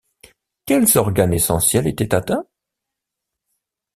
Quels 0.65 0.97
organes 0.97 1.31
essentiels 1.33 1.85
étaient 1.85 2.15
atteints? 2.15 2.47